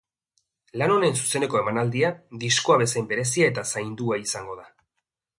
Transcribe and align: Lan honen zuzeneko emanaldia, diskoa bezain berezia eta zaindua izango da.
Lan 0.81 0.93
honen 0.93 1.17
zuzeneko 1.17 1.59
emanaldia, 1.59 2.09
diskoa 2.43 2.77
bezain 2.83 3.05
berezia 3.11 3.49
eta 3.53 3.65
zaindua 3.75 4.19
izango 4.23 4.57
da. 4.63 4.67